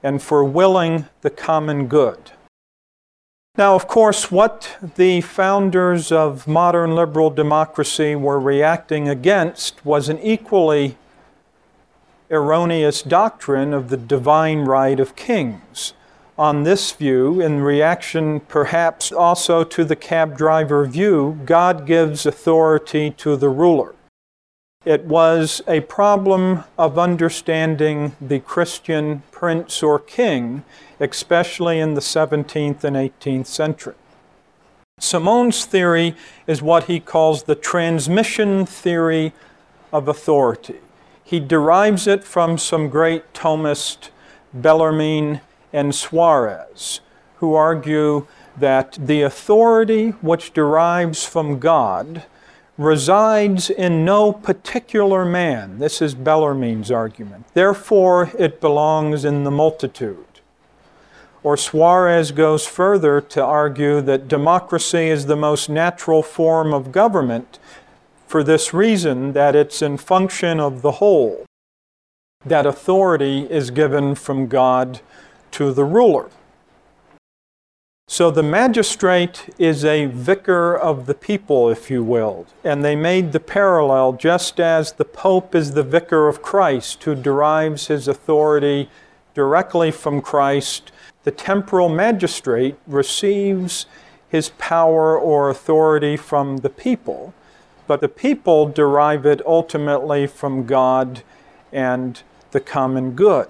and 0.02 0.23
for 0.23 0.45
willing 0.45 1.07
the 1.23 1.30
common 1.30 1.87
good. 1.88 2.30
Now, 3.57 3.75
of 3.75 3.88
course, 3.88 4.30
what 4.30 4.76
the 4.95 5.21
founders 5.21 6.12
of 6.12 6.47
modern 6.47 6.95
liberal 6.95 7.28
democracy 7.28 8.14
were 8.14 8.38
reacting 8.38 9.09
against 9.09 9.85
was 9.85 10.09
an 10.09 10.21
equally 10.21 10.97
erroneous 12.30 13.02
doctrine 13.02 13.73
of 13.73 13.88
the 13.88 13.97
divine 13.97 14.61
right 14.61 15.00
of 15.00 15.16
kings. 15.16 15.94
on 16.38 16.62
this 16.62 16.92
view, 16.92 17.40
in 17.40 17.61
reaction 17.61 18.38
perhaps 18.38 19.11
also 19.11 19.64
to 19.64 19.85
the 19.85 19.97
cab 19.97 20.37
driver 20.37 20.87
view, 20.87 21.37
God 21.44 21.85
gives 21.85 22.25
authority 22.25 23.11
to 23.11 23.37
the 23.37 23.49
ruler. 23.49 23.94
It 24.85 25.04
was 25.04 25.61
a 25.66 25.80
problem 25.80 26.62
of 26.78 26.97
understanding 26.97 28.14
the 28.20 28.38
Christian 28.38 29.25
prince 29.32 29.82
or 29.82 29.99
king, 29.99 30.64
especially 31.00 31.80
in 31.80 31.94
the 31.94 32.00
17th 32.00 32.85
and 32.85 32.94
18th 32.94 33.47
century. 33.47 33.97
Simon's 35.00 35.64
theory 35.64 36.14
is 36.47 36.62
what 36.62 36.85
he 36.85 37.00
calls 37.00 37.42
the 37.42 37.54
transmission 37.56 38.64
theory 38.64 39.32
of 39.92 40.06
authority. 40.06 40.78
He 41.28 41.40
derives 41.40 42.06
it 42.06 42.25
from 42.25 42.56
some 42.56 42.88
great 42.88 43.35
Thomist, 43.35 44.08
Bellarmine 44.54 45.42
and 45.75 45.94
Suarez, 45.94 47.00
who 47.37 47.52
argue 47.52 48.26
that 48.56 48.97
the 48.99 49.20
authority 49.20 50.12
which 50.23 50.54
derives 50.54 51.26
from 51.26 51.58
God 51.58 52.23
resides 52.78 53.68
in 53.68 54.06
no 54.06 54.32
particular 54.32 55.26
man. 55.26 55.80
This 55.80 56.00
is 56.00 56.14
Bellarmine's 56.14 56.90
argument. 56.90 57.44
Therefore, 57.52 58.30
it 58.38 58.58
belongs 58.58 59.26
in 59.26 59.44
the 59.44 59.50
multitude. 59.50 60.40
Or 61.42 61.58
Suarez 61.58 62.32
goes 62.32 62.66
further 62.66 63.20
to 63.20 63.44
argue 63.44 64.00
that 64.00 64.28
democracy 64.28 65.08
is 65.08 65.26
the 65.26 65.37
most 65.37 65.68
natural 65.68 66.23
form 66.23 66.73
of 66.73 66.90
government 66.90 67.58
for 68.28 68.44
this 68.44 68.75
reason 68.75 69.32
that 69.32 69.56
it's 69.56 69.80
in 69.80 69.97
function 69.97 70.61
of 70.61 70.82
the 70.82 70.92
whole, 70.92 71.47
that 72.44 72.66
authority 72.66 73.47
is 73.50 73.70
given 73.70 74.14
from 74.14 74.47
God 74.47 75.00
to 75.52 75.73
the 75.73 75.85
ruler. 75.85 76.28
So 78.06 78.30
the 78.30 78.42
magistrate 78.42 79.54
is 79.58 79.82
a 79.82 80.06
vicar 80.06 80.76
of 80.76 81.06
the 81.06 81.14
people, 81.14 81.70
if 81.70 81.90
you 81.90 82.04
will. 82.04 82.47
And 82.64 82.85
they 82.85 82.97
made 82.97 83.32
the 83.32 83.40
parallel 83.40 84.12
just 84.12 84.61
as 84.61 84.92
the 84.92 85.04
Pope 85.06 85.54
is 85.54 85.73
the 85.73 85.82
vicar 85.82 86.28
of 86.28 86.42
Christ, 86.42 87.04
who 87.04 87.14
derives 87.14 87.87
his 87.87 88.08
authority 88.08 88.90
directly 89.35 89.90
from 89.90 90.20
Christ. 90.20 90.92
The 91.25 91.30
temporal 91.30 91.88
magistrate 91.88 92.76
receives 92.87 93.87
his 94.28 94.50
power 94.58 95.18
or 95.18 95.49
authority 95.49 96.16
from 96.16 96.58
the 96.58 96.70
people, 96.70 97.32
but 97.88 98.00
the 98.00 98.09
people 98.09 98.68
derive 98.68 99.26
it 99.26 99.45
ultimately 99.45 100.28
from 100.28 100.64
God 100.64 101.23
and 101.73 102.23
the 102.52 102.61
common 102.61 103.12
good 103.12 103.49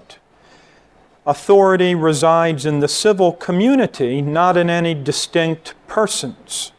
authority 1.29 1.93
resides 1.93 2.65
in 2.65 2.79
the 2.79 2.87
civil 2.87 3.33
community, 3.33 4.19
not 4.19 4.57
in 4.57 4.67
any 4.67 4.95
distinct 4.95 5.75
persons. 5.85 6.71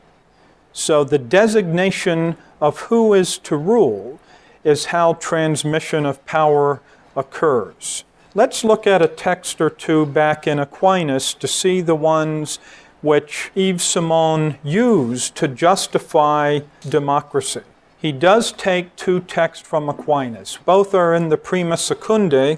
So 0.73 1.05
the 1.05 1.19
designation 1.19 2.37
of 2.61 2.81
who 2.83 3.15
is 3.15 3.39
to 3.39 3.57
rule 3.57 4.19
is 4.65 4.87
how 4.87 5.15
transmission 5.15 6.05
of 6.05 6.25
power 6.27 6.81
occurs. 7.15 8.03
Let's 8.35 8.65
look 8.65 8.89
at 8.89 9.03
a 9.03 9.09
text 9.09 9.61
or 9.61 9.71
two 9.71 10.05
back 10.05 10.49
in 10.49 10.59
Aquinas 10.59 11.33
to 11.35 11.47
see 11.47 11.81
the 11.81 11.95
ones 11.95 12.59
which 13.03 13.51
Yves 13.55 13.83
Simon 13.83 14.59
used 14.63 15.35
to 15.37 15.49
justify 15.49 16.61
democracy. 16.89 17.63
He 17.99 18.13
does 18.13 18.53
take 18.53 18.97
two 18.97 19.21
texts 19.21 19.67
from 19.67 19.89
Aquinas. 19.89 20.59
Both 20.65 20.95
are 20.95 21.15
in 21.15 21.29
the 21.29 21.37
Prima 21.37 21.77
Secundae, 21.77 22.57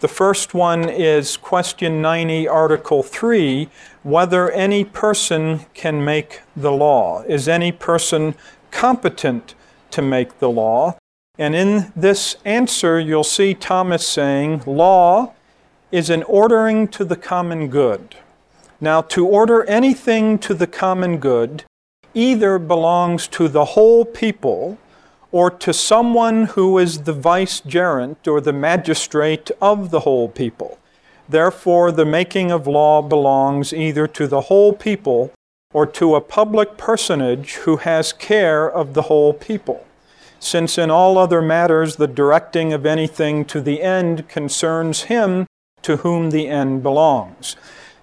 the 0.00 0.08
first 0.08 0.52
one 0.52 0.90
is 0.90 1.38
question 1.38 2.02
90, 2.02 2.46
article 2.46 3.02
3 3.02 3.70
whether 4.02 4.50
any 4.50 4.84
person 4.84 5.64
can 5.72 6.04
make 6.04 6.42
the 6.54 6.70
law. 6.70 7.22
Is 7.22 7.48
any 7.48 7.72
person 7.72 8.34
competent 8.70 9.54
to 9.92 10.02
make 10.02 10.38
the 10.38 10.50
law? 10.50 10.98
And 11.38 11.54
in 11.54 11.94
this 11.96 12.36
answer, 12.44 13.00
you'll 13.00 13.24
see 13.24 13.54
Thomas 13.54 14.06
saying, 14.06 14.64
Law 14.66 15.32
is 15.90 16.10
an 16.10 16.24
ordering 16.24 16.88
to 16.88 17.02
the 17.02 17.16
common 17.16 17.68
good. 17.68 18.16
Now, 18.80 19.00
to 19.02 19.26
order 19.26 19.64
anything 19.64 20.38
to 20.40 20.54
the 20.54 20.66
common 20.66 21.18
good 21.18 21.64
either 22.14 22.58
belongs 22.58 23.28
to 23.28 23.48
the 23.48 23.64
whole 23.64 24.04
people 24.04 24.78
or 25.32 25.50
to 25.50 25.72
someone 25.72 26.44
who 26.46 26.78
is 26.78 27.02
the 27.02 27.12
vicegerent 27.12 28.26
or 28.26 28.40
the 28.40 28.52
magistrate 28.52 29.50
of 29.60 29.90
the 29.90 30.00
whole 30.00 30.28
people. 30.28 30.78
Therefore, 31.28 31.90
the 31.92 32.04
making 32.04 32.50
of 32.50 32.66
law 32.66 33.02
belongs 33.02 33.72
either 33.72 34.06
to 34.08 34.26
the 34.26 34.42
whole 34.42 34.72
people 34.72 35.32
or 35.74 35.86
to 35.86 36.14
a 36.14 36.20
public 36.20 36.76
personage 36.76 37.54
who 37.56 37.78
has 37.78 38.12
care 38.12 38.70
of 38.70 38.94
the 38.94 39.02
whole 39.02 39.32
people. 39.32 39.84
Since 40.38 40.78
in 40.78 40.90
all 40.90 41.18
other 41.18 41.42
matters 41.42 41.96
the 41.96 42.06
directing 42.06 42.72
of 42.72 42.86
anything 42.86 43.44
to 43.46 43.60
the 43.60 43.82
end 43.82 44.28
concerns 44.28 45.04
him 45.04 45.46
to 45.82 45.98
whom 45.98 46.30
the 46.30 46.48
end 46.48 46.82
belongs. 46.82 47.56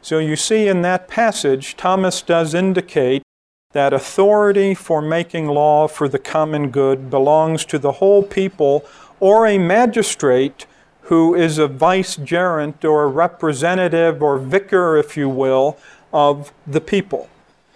So 0.04 0.20
you 0.20 0.36
see 0.36 0.68
in 0.68 0.82
that 0.82 1.08
passage, 1.08 1.78
Thomas 1.78 2.22
does 2.22 2.54
indicate 2.54 3.24
that 3.72 3.94
authority 3.94 4.76
for 4.76 5.02
making 5.02 5.48
law 5.48 5.88
for 5.88 6.10
the 6.10 6.20
common 6.20 6.72
good 6.72 7.10
belongs 7.10 7.64
to 7.66 7.80
the 7.80 7.94
whole 7.94 8.22
people 8.22 8.86
or 9.22 9.48
a 9.48 9.58
magistrate 9.58 10.66
who 11.04 11.34
is 11.34 11.58
a 11.58 11.70
vicegerent 11.70 12.84
or 12.84 13.04
a 13.04 13.08
representative 13.08 14.22
or 14.22 14.38
vicar, 14.38 14.98
if 14.98 15.16
you 15.16 15.30
will, 15.30 15.78
of 16.12 16.52
the 16.68 16.82
people. 16.82 17.30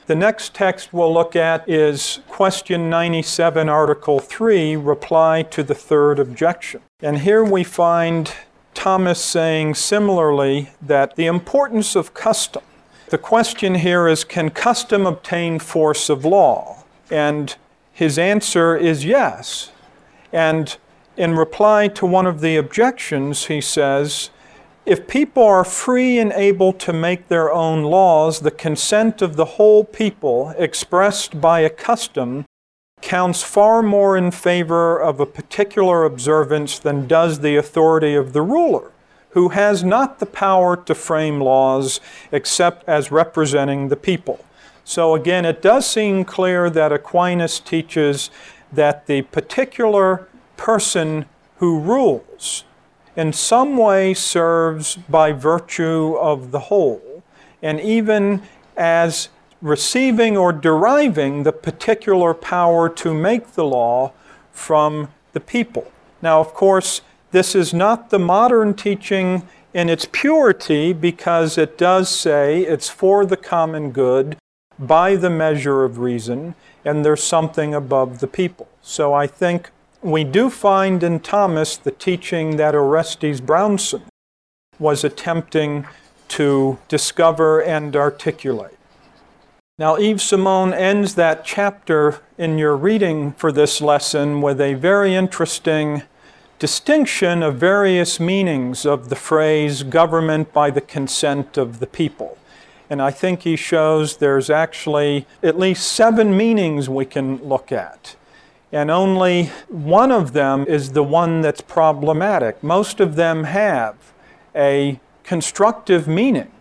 The 0.07 0.15
next 0.15 0.53
text 0.53 0.91
we'll 0.91 1.13
look 1.13 1.33
at 1.33 1.67
is 1.67 2.19
question 2.27 2.89
97, 2.89 3.69
article 3.69 4.19
3, 4.19 4.75
reply 4.75 5.43
to 5.43 5.63
the 5.63 5.75
third 5.75 6.19
objection. 6.19 6.81
And 7.01 7.19
here 7.19 7.43
we 7.43 7.63
find 7.63 8.33
Thomas 8.77 9.21
saying 9.23 9.75
similarly 9.75 10.71
that 10.81 11.15
the 11.15 11.25
importance 11.25 11.95
of 11.95 12.13
custom 12.13 12.63
the 13.09 13.17
question 13.17 13.75
here 13.75 14.05
is 14.09 14.25
can 14.25 14.49
custom 14.49 15.05
obtain 15.05 15.59
force 15.59 16.09
of 16.09 16.25
law? 16.25 16.83
And 17.09 17.55
his 17.93 18.19
answer 18.19 18.75
is 18.75 19.05
yes. 19.05 19.71
And 20.33 20.75
in 21.15 21.35
reply 21.35 21.87
to 21.89 22.05
one 22.05 22.25
of 22.25 22.41
the 22.41 22.57
objections, 22.57 23.45
he 23.45 23.61
says, 23.61 24.29
if 24.85 25.07
people 25.07 25.43
are 25.43 25.63
free 25.63 26.19
and 26.19 26.33
able 26.33 26.73
to 26.73 26.91
make 26.91 27.29
their 27.29 27.51
own 27.51 27.83
laws, 27.83 28.41
the 28.41 28.51
consent 28.51 29.21
of 29.21 29.37
the 29.37 29.45
whole 29.55 29.85
people, 29.85 30.53
expressed 30.57 31.39
by 31.39 31.61
a 31.61 31.69
custom, 31.69 32.45
counts 33.01 33.43
far 33.43 33.81
more 33.81 34.17
in 34.17 34.31
favor 34.31 34.99
of 34.99 35.19
a 35.19 35.25
particular 35.25 36.03
observance 36.03 36.79
than 36.79 37.07
does 37.07 37.39
the 37.39 37.55
authority 37.55 38.15
of 38.15 38.33
the 38.33 38.41
ruler 38.41 38.91
who 39.31 39.49
has 39.49 39.83
not 39.83 40.19
the 40.19 40.25
power 40.25 40.75
to 40.75 40.95
frame 40.95 41.39
laws 41.39 41.99
except 42.31 42.87
as 42.87 43.11
representing 43.11 43.89
the 43.89 43.95
people. 43.95 44.43
So 44.83 45.15
again, 45.15 45.45
it 45.45 45.61
does 45.61 45.87
seem 45.87 46.25
clear 46.25 46.69
that 46.69 46.91
Aquinas 46.91 47.59
teaches 47.59 48.31
that 48.71 49.05
the 49.05 49.21
particular 49.23 50.27
person 50.55 51.25
who 51.57 51.79
rules 51.79 52.63
in 53.15 53.33
some 53.33 53.77
way 53.77 54.13
serves 54.13 54.95
by 54.95 55.31
virtue 55.31 56.15
of 56.19 56.51
the 56.51 56.59
whole, 56.61 57.23
and 57.61 57.79
even 57.79 58.41
as 58.75 59.29
receiving 59.61 60.37
or 60.37 60.51
deriving 60.51 61.43
the 61.43 61.51
particular 61.51 62.33
power 62.33 62.87
to 62.89 63.13
make 63.13 63.53
the 63.53 63.65
law 63.65 64.11
from 64.51 65.09
the 65.33 65.39
people. 65.39 65.91
Now, 66.21 66.39
of 66.39 66.53
course, 66.53 67.01
this 67.31 67.55
is 67.55 67.73
not 67.73 68.09
the 68.09 68.19
modern 68.19 68.73
teaching 68.73 69.47
in 69.73 69.89
its 69.89 70.07
purity 70.11 70.93
because 70.93 71.57
it 71.57 71.77
does 71.77 72.09
say 72.09 72.61
it's 72.61 72.89
for 72.89 73.25
the 73.25 73.37
common 73.37 73.91
good 73.91 74.37
by 74.79 75.15
the 75.15 75.29
measure 75.29 75.83
of 75.83 75.99
reason, 75.99 76.55
and 76.85 77.03
there's 77.03 77.23
something 77.23 77.73
above 77.73 78.19
the 78.19 78.27
people. 78.27 78.67
So 78.81 79.13
I 79.13 79.27
think 79.27 79.71
we 80.01 80.23
do 80.23 80.49
find 80.49 81.03
in 81.03 81.19
Thomas 81.19 81.77
the 81.77 81.91
teaching 81.91 82.57
that 82.57 82.75
Orestes 82.75 83.41
Brownson 83.41 84.03
was 84.79 85.03
attempting 85.03 85.87
to 86.29 86.77
discover 86.87 87.61
and 87.61 87.95
articulate. 87.95 88.76
Now, 89.79 89.95
Yves 89.95 90.23
Simon 90.23 90.73
ends 90.73 91.13
that 91.13 91.45
chapter 91.45 92.21
in 92.35 92.57
your 92.57 92.75
reading 92.75 93.33
for 93.33 93.51
this 93.51 93.79
lesson 93.79 94.41
with 94.41 94.59
a 94.59 94.73
very 94.73 95.13
interesting 95.13 96.01
distinction 96.57 97.43
of 97.43 97.57
various 97.57 98.19
meanings 98.19 98.87
of 98.87 99.09
the 99.09 99.15
phrase 99.15 99.83
government 99.83 100.51
by 100.51 100.71
the 100.71 100.81
consent 100.81 101.57
of 101.57 101.77
the 101.77 101.85
people. 101.85 102.39
And 102.89 103.03
I 103.03 103.11
think 103.11 103.43
he 103.43 103.55
shows 103.55 104.17
there's 104.17 104.49
actually 104.49 105.27
at 105.43 105.59
least 105.59 105.91
seven 105.91 106.35
meanings 106.35 106.89
we 106.89 107.05
can 107.05 107.37
look 107.47 107.71
at. 107.71 108.15
And 108.71 108.89
only 108.89 109.51
one 109.67 110.11
of 110.11 110.33
them 110.33 110.65
is 110.67 110.93
the 110.93 111.03
one 111.03 111.41
that's 111.41 111.61
problematic. 111.61 112.63
Most 112.63 112.99
of 112.99 113.15
them 113.15 113.43
have 113.43 113.95
a 114.55 114.99
constructive 115.23 116.07
meaning 116.07 116.51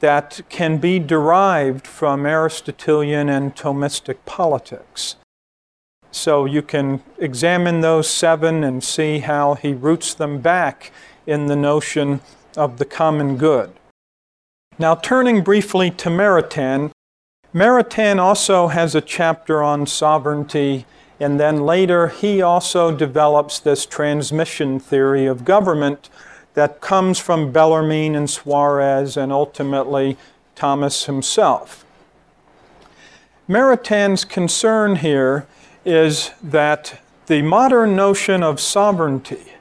that 0.00 0.40
can 0.48 0.78
be 0.78 0.98
derived 0.98 1.86
from 1.86 2.26
Aristotelian 2.26 3.28
and 3.28 3.54
Thomistic 3.54 4.16
politics. 4.26 5.16
So 6.10 6.44
you 6.44 6.62
can 6.62 7.02
examine 7.18 7.80
those 7.80 8.10
seven 8.10 8.64
and 8.64 8.82
see 8.82 9.20
how 9.20 9.54
he 9.54 9.72
roots 9.72 10.12
them 10.12 10.40
back 10.40 10.90
in 11.26 11.46
the 11.46 11.56
notion 11.56 12.20
of 12.56 12.78
the 12.78 12.84
common 12.84 13.36
good. 13.36 13.72
Now, 14.78 14.94
turning 14.94 15.42
briefly 15.44 15.90
to 15.92 16.08
Maritain, 16.08 16.90
Maritain 17.54 18.18
also 18.18 18.68
has 18.68 18.94
a 18.94 19.00
chapter 19.00 19.62
on 19.62 19.86
sovereignty, 19.86 20.86
and 21.20 21.38
then 21.38 21.64
later 21.66 22.08
he 22.08 22.40
also 22.40 22.94
develops 22.96 23.58
this 23.58 23.84
transmission 23.84 24.80
theory 24.80 25.26
of 25.26 25.44
government 25.44 26.08
that 26.54 26.80
comes 26.80 27.18
from 27.18 27.52
Bellarmine 27.52 28.14
and 28.14 28.28
Suarez 28.28 29.16
and 29.16 29.32
ultimately 29.32 30.16
Thomas 30.54 31.06
himself. 31.06 31.84
Maritain's 33.48 34.24
concern 34.24 34.96
here 34.96 35.46
is 35.84 36.30
that 36.42 37.00
the 37.26 37.42
modern 37.42 37.96
notion 37.96 38.42
of 38.42 38.60
sovereignty, 38.60 39.52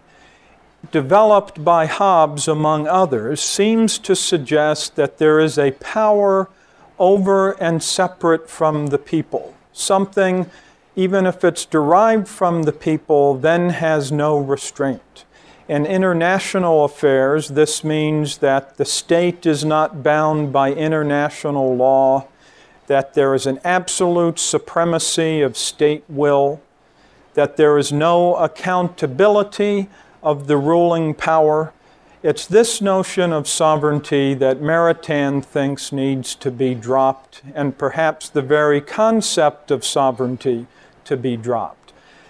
developed 0.91 1.63
by 1.63 1.85
Hobbes 1.85 2.47
among 2.47 2.87
others, 2.87 3.41
seems 3.41 3.97
to 3.99 4.15
suggest 4.15 4.95
that 4.95 5.17
there 5.17 5.39
is 5.39 5.57
a 5.57 5.71
power 5.71 6.49
over 6.97 7.51
and 7.61 7.81
separate 7.81 8.49
from 8.49 8.87
the 8.87 8.97
people. 8.97 9.55
Something, 9.71 10.49
even 10.95 11.25
if 11.25 11.43
it's 11.43 11.65
derived 11.65 12.27
from 12.27 12.63
the 12.63 12.73
people, 12.73 13.35
then 13.35 13.69
has 13.69 14.11
no 14.11 14.37
restraint. 14.37 15.25
In 15.69 15.85
international 15.85 16.83
affairs, 16.83 17.49
this 17.49 17.83
means 17.83 18.39
that 18.39 18.77
the 18.77 18.85
state 18.85 19.45
is 19.45 19.63
not 19.63 20.01
bound 20.01 20.51
by 20.51 20.73
international 20.73 21.75
law 21.75 22.27
that 22.87 23.13
there 23.13 23.35
is 23.35 23.45
an 23.45 23.59
absolute 23.63 24.39
supremacy 24.39 25.41
of 25.41 25.55
state 25.55 26.03
will, 26.09 26.59
that 27.35 27.55
there 27.55 27.77
is 27.77 27.91
no 27.91 28.35
accountability 28.37 29.87
of 30.23 30.47
the 30.47 30.57
ruling 30.57 31.13
power. 31.13 31.71
It's 32.23 32.47
this 32.47 32.81
notion 32.81 33.31
of 33.31 33.47
sovereignty 33.47 34.33
that 34.33 34.61
Maritain 34.61 35.45
thinks 35.45 35.91
needs 35.91 36.33
to 36.33 36.49
be 36.49 36.73
dropped, 36.73 37.43
and 37.53 37.77
perhaps 37.77 38.27
the 38.27 38.41
very 38.41 38.81
concept 38.81 39.69
of 39.69 39.85
sovereignty 39.85 40.65
to 41.05 41.15
be 41.15 41.37
dropped. 41.37 41.78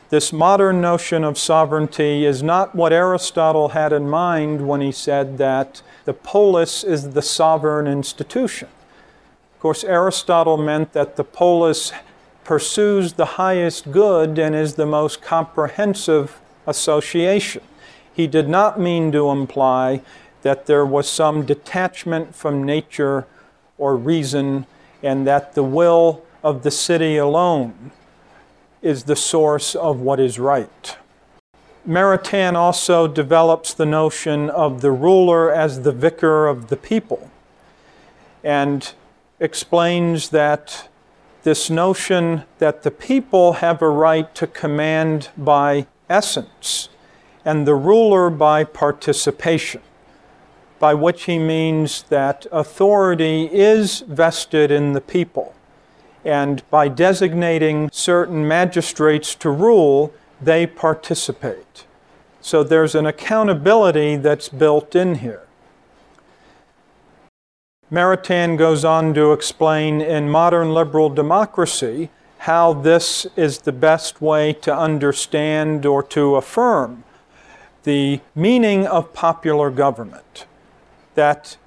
This 0.09 0.33
modern 0.33 0.81
notion 0.81 1.23
of 1.23 1.37
sovereignty 1.37 2.25
is 2.25 2.41
not 2.41 2.73
what 2.73 2.91
Aristotle 2.91 3.69
had 3.69 3.93
in 3.93 4.09
mind 4.09 4.67
when 4.67 4.81
he 4.81 4.91
said 4.91 5.37
that 5.37 5.83
the 6.05 6.15
polis 6.15 6.83
is 6.83 7.11
the 7.11 7.21
sovereign 7.21 7.85
institution. 7.85 8.69
Of 9.53 9.59
course, 9.59 9.83
Aristotle 9.83 10.57
meant 10.57 10.93
that 10.93 11.15
the 11.15 11.23
polis 11.23 11.91
pursues 12.43 13.13
the 13.13 13.37
highest 13.37 13.91
good 13.91 14.39
and 14.39 14.55
is 14.55 14.73
the 14.73 14.87
most 14.87 15.21
comprehensive 15.21 16.39
association. 16.65 17.61
He 18.11 18.25
did 18.25 18.49
not 18.49 18.79
mean 18.79 19.11
to 19.11 19.29
imply 19.29 20.01
that 20.41 20.65
there 20.65 20.87
was 20.87 21.07
some 21.07 21.45
detachment 21.45 22.33
from 22.33 22.63
nature 22.63 23.27
or 23.77 23.95
reason 23.95 24.65
and 25.03 25.27
that 25.27 25.53
the 25.53 25.63
will 25.63 26.23
of 26.41 26.63
the 26.63 26.71
city 26.71 27.17
alone 27.17 27.91
is 28.81 29.03
the 29.03 29.15
source 29.15 29.75
of 29.75 29.99
what 29.99 30.19
is 30.19 30.39
right. 30.39 30.97
Maritain 31.87 32.55
also 32.55 33.07
develops 33.07 33.73
the 33.73 33.85
notion 33.85 34.49
of 34.49 34.81
the 34.81 34.91
ruler 34.91 35.51
as 35.51 35.81
the 35.81 35.91
vicar 35.91 36.47
of 36.47 36.67
the 36.67 36.77
people. 36.77 37.29
And 38.43 38.93
explains 39.39 40.29
that 40.29 40.89
this 41.43 41.69
notion 41.69 42.43
that 42.59 42.83
the 42.83 42.91
people 42.91 43.53
have 43.53 43.81
a 43.81 43.89
right 43.89 44.33
to 44.35 44.45
command 44.45 45.29
by 45.37 45.87
essence 46.09 46.89
and 47.45 47.65
the 47.65 47.75
ruler 47.75 48.29
by 48.29 48.63
participation, 48.63 49.81
by 50.79 50.93
which 50.93 51.23
he 51.23 51.39
means 51.39 52.03
that 52.03 52.45
authority 52.51 53.49
is 53.51 54.01
vested 54.01 54.69
in 54.71 54.93
the 54.93 55.01
people. 55.01 55.55
And 56.25 56.67
by 56.69 56.87
designating 56.87 57.89
certain 57.91 58.47
magistrates 58.47 59.35
to 59.35 59.49
rule, 59.49 60.13
they 60.41 60.67
participate. 60.67 61.85
So 62.41 62.63
there's 62.63 62.95
an 62.95 63.05
accountability 63.05 64.15
that's 64.15 64.49
built 64.49 64.95
in 64.95 65.15
here. 65.15 65.43
Maritain 67.91 68.57
goes 68.57 68.85
on 68.85 69.13
to 69.15 69.33
explain 69.33 69.99
in 69.99 70.29
modern 70.29 70.73
liberal 70.73 71.09
democracy 71.09 72.09
how 72.39 72.71
this 72.71 73.25
is 73.35 73.59
the 73.59 73.71
best 73.71 74.21
way 74.21 74.53
to 74.53 74.75
understand 74.75 75.85
or 75.85 76.03
to 76.03 76.35
affirm 76.35 77.03
the 77.83 78.19
meaning 78.35 78.85
of 78.85 79.13
popular 79.13 79.69
government. 79.69 80.45
That 81.15 81.57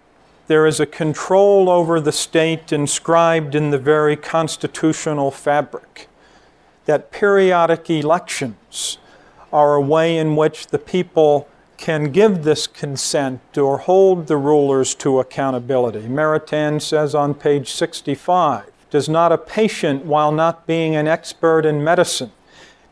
there 0.52 0.66
is 0.66 0.80
a 0.80 0.84
control 0.84 1.70
over 1.70 1.98
the 1.98 2.12
state 2.12 2.74
inscribed 2.74 3.54
in 3.54 3.70
the 3.70 3.78
very 3.78 4.16
constitutional 4.16 5.30
fabric. 5.30 6.08
That 6.84 7.10
periodic 7.10 7.88
elections 7.88 8.98
are 9.50 9.76
a 9.76 9.80
way 9.80 10.18
in 10.18 10.36
which 10.36 10.66
the 10.66 10.78
people 10.78 11.48
can 11.78 12.12
give 12.12 12.44
this 12.44 12.66
consent 12.66 13.56
or 13.56 13.78
hold 13.78 14.26
the 14.26 14.36
rulers 14.36 14.94
to 14.96 15.20
accountability. 15.20 16.02
Maritain 16.02 16.82
says 16.82 17.14
on 17.14 17.32
page 17.32 17.72
65 17.72 18.70
Does 18.90 19.08
not 19.08 19.32
a 19.32 19.38
patient, 19.38 20.04
while 20.04 20.32
not 20.32 20.66
being 20.66 20.94
an 20.94 21.08
expert 21.08 21.64
in 21.64 21.82
medicine, 21.82 22.32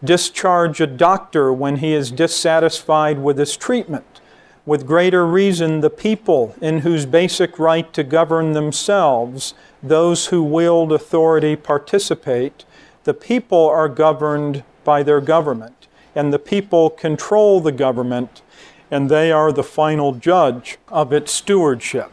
discharge 0.03 0.81
a 0.81 0.87
doctor 0.87 1.53
when 1.53 1.77
he 1.77 1.92
is 1.92 2.11
dissatisfied 2.11 3.18
with 3.18 3.37
his 3.37 3.55
treatment? 3.55 4.07
With 4.66 4.87
greater 4.87 5.27
reason, 5.27 5.81
the 5.81 5.90
people, 5.90 6.55
in 6.61 6.81
whose 6.81 7.07
basic 7.07 7.59
right 7.59 7.92
to 7.92 8.03
govern 8.03 8.53
themselves, 8.53 9.55
those 9.83 10.27
who 10.27 10.42
wield 10.42 10.92
authority 10.92 11.57
participate, 11.57 12.64
the 13.05 13.14
people 13.14 13.66
are 13.66 13.88
governed 13.88 14.62
by 14.85 15.03
their 15.03 15.20
government, 15.20 15.88
and 16.14 16.33
the 16.33 16.38
people 16.38 16.90
control 16.90 17.61
the 17.61 17.73
government 17.73 18.42
and 18.90 19.09
they 19.09 19.31
are 19.31 19.53
the 19.53 19.62
final 19.62 20.12
judge 20.12 20.79
of 20.88 21.12
its 21.12 21.33
stewardship. 21.33 22.11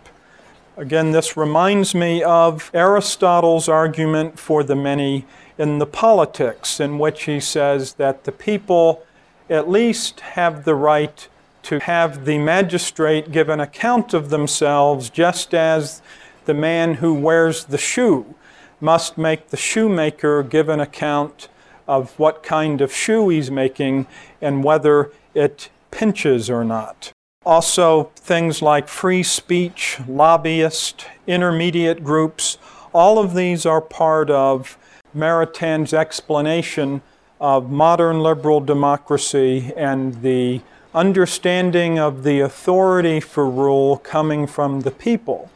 Again, 0.77 1.11
this 1.11 1.35
reminds 1.35 1.95
me 1.95 2.21
of 2.21 2.69
Aristotle's 2.73 3.67
argument 3.67 4.37
for 4.37 4.63
the 4.63 4.75
many 4.75 5.25
in 5.57 5.79
the 5.79 5.87
politics, 5.87 6.79
in 6.79 6.99
which 6.99 7.23
he 7.23 7.39
says 7.39 7.93
that 7.93 8.25
the 8.25 8.31
people 8.31 9.03
at 9.49 9.67
least 9.67 10.19
have 10.19 10.65
the 10.65 10.75
right 10.75 11.27
to 11.67 11.79
have 11.79 12.23
the 12.23 12.37
magistrate 12.37 13.29
give 13.29 13.49
an 13.49 13.59
account 13.59 14.13
of 14.13 14.29
themselves, 14.29 15.09
just 15.09 15.53
as 15.53 16.01
the 16.45 16.53
man 16.53 16.93
who 16.93 17.13
wears 17.13 17.65
the 17.65 17.77
shoe 17.77 18.35
must 18.79 19.17
make 19.17 19.49
the 19.49 19.57
shoemaker 19.57 20.43
give 20.43 20.69
an 20.69 20.79
account 20.79 21.49
of 21.85 22.17
what 22.17 22.41
kind 22.41 22.79
of 22.79 22.93
shoe 22.93 23.27
he's 23.27 23.51
making 23.51 24.07
and 24.41 24.63
whether 24.63 25.11
it 25.33 25.69
pinches 25.91 26.49
or 26.49 26.63
not. 26.63 27.11
Also, 27.45 28.11
things 28.15 28.61
like 28.61 28.87
free 28.87 29.23
speech, 29.23 29.99
lobbyist, 30.07 31.05
intermediate 31.27 32.01
groups, 32.01 32.57
all 32.93 33.19
of 33.19 33.35
these 33.35 33.65
are 33.65 33.81
part 33.81 34.29
of 34.29 34.77
Maritain's 35.13 35.93
explanation 35.93 37.01
of 37.41 37.69
modern 37.69 38.21
liberal 38.21 38.61
democracy 38.61 39.73
and 39.75 40.21
the 40.21 40.61
understanding 40.97 41.99
of 41.99 42.23
the 42.23 42.39
authority 42.39 43.19
for 43.19 43.47
rule 43.47 43.97
coming 43.97 44.47
from 44.47 44.81
the 44.81 44.89
people 44.89 45.47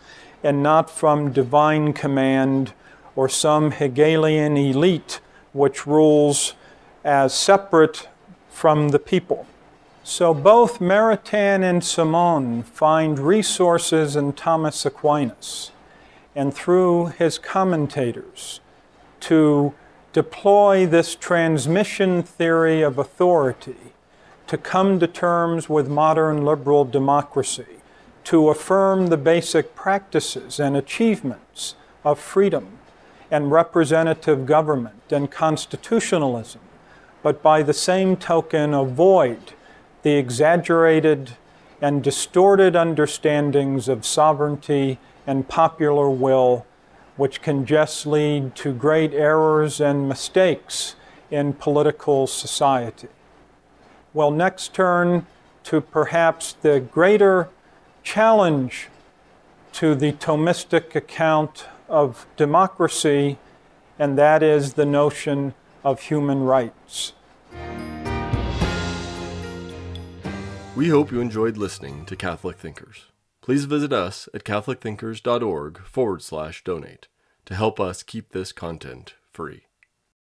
and 0.44 0.62
not 0.62 0.88
from 0.88 1.32
divine 1.32 1.94
command 1.94 2.74
or 3.16 3.28
some 3.28 3.72
Hegelian 3.72 4.56
elite 4.56 5.20
which 5.52 5.88
rules 5.88 6.54
as 7.04 7.34
separate 7.34 8.08
from 8.52 8.90
the 8.90 9.00
people. 9.00 9.48
So 10.04 10.32
both 10.32 10.78
Maritain 10.78 11.64
and 11.64 11.84
Simon 11.84 12.62
find 12.62 13.18
resources 13.18 14.16
in 14.16 14.34
Thomas 14.34 14.86
Aquinas 14.86 15.72
and 16.36 16.54
through 16.54 17.08
his 17.18 17.40
commentators 17.40 18.60
to 19.22 19.74
deploy 20.14 20.86
this 20.86 21.16
transmission 21.16 22.22
theory 22.22 22.84
of 22.84 23.00
authority 23.00 23.91
to 24.52 24.58
come 24.58 25.00
to 25.00 25.08
terms 25.08 25.70
with 25.70 25.88
modern 25.88 26.44
liberal 26.44 26.84
democracy, 26.84 27.80
to 28.26 28.50
affirm 28.50 29.08
the 29.08 29.16
basic 29.16 29.74
practices 29.76 30.60
and 30.60 30.76
achievements 30.76 31.76
of 32.04 32.20
freedom 32.20 32.78
and 33.32 33.50
representative 33.50 34.46
government 34.46 35.10
and 35.10 35.32
constitutionalism, 35.32 36.60
but 37.24 37.42
by 37.42 37.64
the 37.64 37.72
same 37.72 38.18
token 38.18 38.74
avoid 38.74 39.54
the 40.02 40.16
exaggerated 40.16 41.38
and 41.80 42.04
distorted 42.04 42.76
understandings 42.76 43.88
of 43.88 44.06
sovereignty 44.06 45.00
and 45.26 45.48
popular 45.48 46.10
will, 46.10 46.66
which 47.16 47.42
can 47.42 47.66
just 47.66 48.06
lead 48.06 48.54
to 48.54 48.74
great 48.74 49.14
errors 49.14 49.80
and 49.80 50.10
mistakes 50.10 50.98
in 51.30 51.54
political 51.54 52.28
society. 52.28 53.08
We'll 54.14 54.32
next 54.32 54.74
turn 54.74 55.26
to 55.64 55.80
perhaps 55.82 56.54
the 56.54 56.80
greater 56.80 57.50
challenge 58.04 58.90
to 59.74 59.96
the 59.96 60.12
Thomistic 60.12 60.96
account 60.96 61.66
of 61.88 62.26
democracy, 62.36 63.38
and 63.98 64.18
that 64.18 64.44
is 64.44 64.74
the 64.74 64.86
notion 64.86 65.54
of 65.84 66.02
human 66.02 66.44
rights. 66.44 67.14
We 70.76 70.90
hope 70.90 71.12
you 71.12 71.22
enjoyed 71.22 71.58
listening 71.58 72.06
to 72.06 72.16
Catholic 72.16 72.58
Thinkers. 72.58 73.06
Please 73.42 73.66
visit 73.66 73.92
us 73.92 74.30
at 74.34 74.44
catholicthinkers.org 74.44 75.80
forward 75.80 76.22
slash 76.22 76.64
donate 76.64 77.08
to 77.46 77.56
help 77.56 77.80
us 77.80 78.04
keep 78.04 78.32
this 78.32 78.52
content 78.52 79.16
free. 79.32 79.64